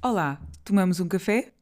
[0.00, 1.52] Olá, tomamos um café?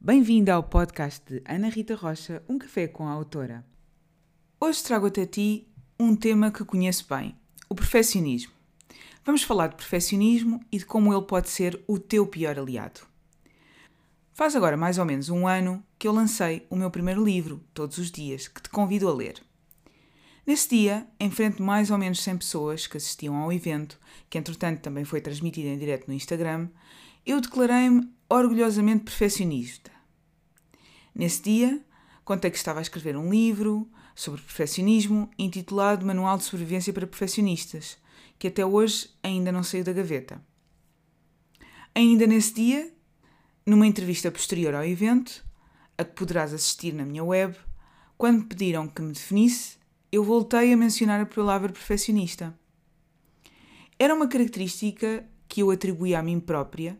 [0.00, 3.62] Bem-vinda ao podcast de Ana Rita Rocha, Um Café com a Autora.
[4.58, 5.68] Hoje trago-te a ti
[6.00, 7.36] um tema que conheço bem,
[7.68, 8.54] o perfeccionismo.
[9.26, 13.02] Vamos falar de perfeccionismo e de como ele pode ser o teu pior aliado.
[14.32, 17.96] Faz agora mais ou menos um ano que eu lancei o meu primeiro livro, Todos
[17.96, 19.42] os Dias, que te convido a ler.
[20.46, 24.36] Nesse dia, em frente de mais ou menos 100 pessoas que assistiam ao evento, que
[24.36, 26.68] entretanto também foi transmitido em direto no Instagram,
[27.24, 29.90] eu declarei-me orgulhosamente perfeccionista.
[31.14, 31.82] Nesse dia,
[32.22, 37.96] contei que estava a escrever um livro sobre perfeccionismo intitulado Manual de Sobrevivência para Perfeccionistas,
[38.38, 40.38] que até hoje ainda não saiu da gaveta.
[41.94, 42.92] Ainda nesse dia,
[43.64, 45.42] numa entrevista posterior ao evento,
[45.96, 47.56] a que poderás assistir na minha web,
[48.16, 49.76] quando me pediram que me definisse,
[50.10, 52.56] eu voltei a mencionar a palavra perfeccionista.
[53.98, 56.98] Era uma característica que eu atribuía a mim própria,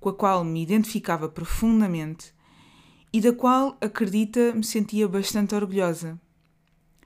[0.00, 2.34] com a qual me identificava profundamente
[3.12, 6.20] e da qual, acredita, me sentia bastante orgulhosa.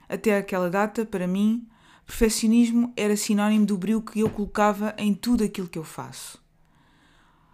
[0.08, 1.69] Até aquela data, para mim,
[2.06, 6.42] perfeccionismo era sinónimo do brilho que eu colocava em tudo aquilo que eu faço.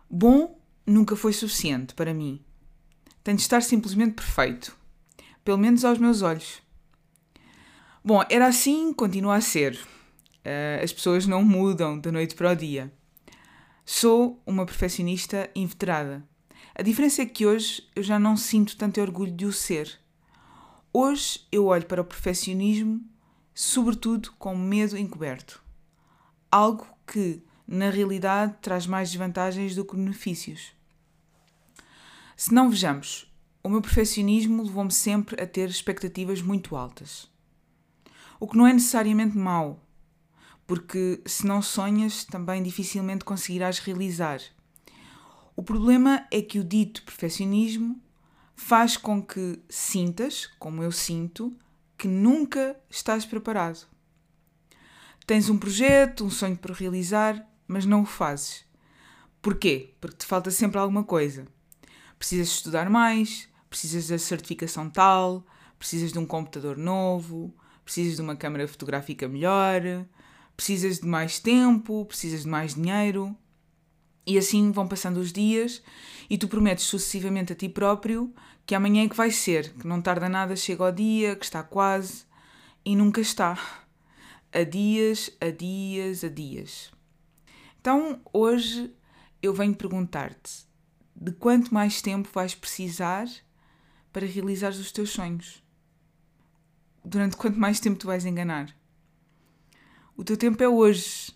[0.08, 2.44] Bom nunca foi suficiente para mim.
[3.24, 4.76] Tem de estar simplesmente perfeito,
[5.42, 6.62] pelo menos aos meus olhos.
[8.04, 9.74] Bom, era assim, continua a ser.
[10.44, 12.92] Uh, as pessoas não mudam da noite para o dia.
[13.82, 16.22] Sou uma perfeccionista inveterada.
[16.74, 19.98] A diferença é que hoje eu já não sinto tanto orgulho de o ser.
[20.92, 23.00] Hoje eu olho para o perfeccionismo,
[23.54, 25.62] sobretudo com medo encoberto.
[26.52, 30.74] Algo que, na realidade, traz mais desvantagens do que benefícios.
[32.36, 33.32] Se não vejamos,
[33.62, 37.30] o meu perfeccionismo levou-me sempre a ter expectativas muito altas.
[38.40, 39.80] O que não é necessariamente mau,
[40.66, 44.40] porque se não sonhas, também dificilmente conseguirás realizar.
[45.54, 48.00] O problema é que o dito perfeccionismo
[48.56, 51.56] faz com que sintas, como eu sinto,
[51.96, 53.86] que nunca estás preparado.
[55.26, 58.64] Tens um projeto, um sonho para realizar, mas não o fazes.
[59.40, 59.94] Porquê?
[60.00, 61.46] Porque te falta sempre alguma coisa.
[62.24, 65.44] Precisas estudar mais, precisas da certificação tal,
[65.78, 67.54] precisas de um computador novo,
[67.84, 69.82] precisas de uma câmera fotográfica melhor,
[70.56, 73.36] precisas de mais tempo, precisas de mais dinheiro.
[74.26, 75.82] E assim vão passando os dias
[76.30, 78.34] e tu prometes sucessivamente a ti próprio
[78.64, 81.62] que amanhã é que vai ser, que não tarda nada, chega ao dia, que está
[81.62, 82.24] quase
[82.86, 83.84] e nunca está.
[84.50, 86.90] A dias, a dias, a dias.
[87.78, 88.90] Então hoje
[89.42, 90.72] eu venho perguntar-te
[91.24, 93.26] de quanto mais tempo vais precisar
[94.12, 95.64] para realizar os teus sonhos?
[97.02, 98.76] Durante quanto mais tempo tu vais enganar?
[100.14, 101.32] O teu tempo é hoje.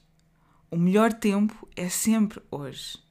[0.71, 3.03] O melhor tempo é sempre hoje.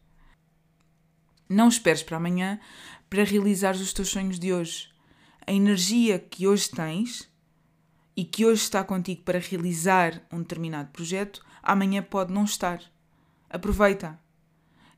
[1.49, 2.59] Não esperes para amanhã
[3.09, 4.93] para realizar os teus sonhos de hoje.
[5.47, 7.27] A energia que hoje tens
[8.16, 12.79] e que hoje está contigo para realizar um determinado projeto, amanhã pode não estar.
[13.49, 14.26] Aproveita.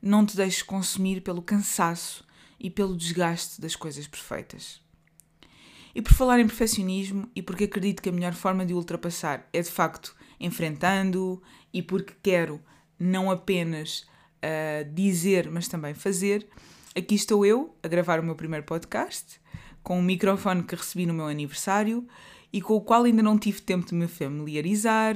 [0.02, 2.24] Não te deixes consumir pelo cansaço
[2.58, 4.80] e pelo desgaste das coisas perfeitas.
[5.94, 9.48] E por falar em perfeccionismo, e porque acredito que a melhor forma de o ultrapassar
[9.52, 12.60] é de facto enfrentando, e porque quero
[12.98, 14.06] não apenas
[14.40, 16.46] uh, dizer, mas também fazer,
[16.94, 19.40] aqui estou eu a gravar o meu primeiro podcast
[19.82, 22.06] com um microfone que recebi no meu aniversário
[22.52, 25.14] e com o qual ainda não tive tempo de me familiarizar,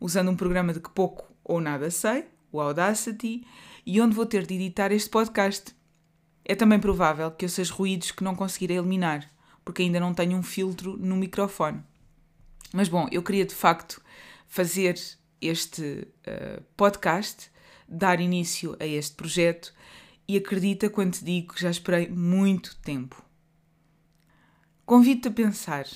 [0.00, 3.46] usando um programa de que pouco ou nada sei, o Audacity,
[3.86, 5.74] e onde vou ter de editar este podcast.
[6.44, 9.30] É também provável que eu seja ruídos que não conseguirei eliminar,
[9.64, 11.82] porque ainda não tenho um filtro no microfone.
[12.72, 14.02] Mas bom, eu queria de facto
[14.48, 14.98] fazer
[15.40, 17.50] este uh, podcast,
[17.88, 19.72] dar início a este projeto
[20.28, 23.22] e acredita quando te digo que já esperei muito tempo.
[24.84, 25.86] Convido-te a pensar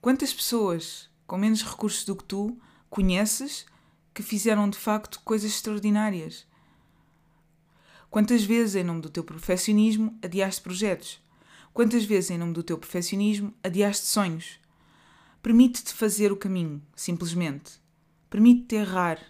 [0.00, 3.66] quantas pessoas com menos recursos do que tu conheces
[4.14, 6.46] que fizeram de facto coisas extraordinárias.
[8.10, 11.20] Quantas vezes, em nome do teu perfeccionismo, adiaste projetos?
[11.74, 14.58] Quantas vezes, em nome do teu perfeccionismo, adiaste sonhos?
[15.42, 17.72] Permite-te fazer o caminho, simplesmente.
[18.30, 19.20] Permite-te errar,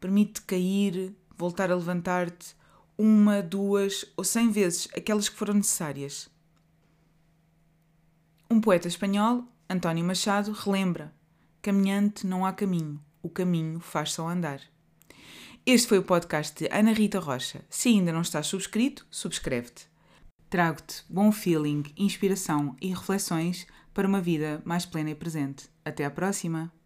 [0.00, 2.56] permite-te cair, voltar a levantar-te
[2.96, 6.28] uma, duas ou cem vezes, aquelas que foram necessárias.
[8.50, 11.12] Um poeta espanhol, António Machado, relembra:
[11.60, 14.60] Caminhante não há caminho, o caminho faz só andar.
[15.64, 17.64] Este foi o podcast de Ana Rita Rocha.
[17.70, 19.86] Se ainda não estás subscrito, subscreve-te.
[20.50, 23.64] Trago-te bom feeling, inspiração e reflexões
[23.94, 25.68] para uma vida mais plena e presente.
[25.84, 26.81] Até à próxima!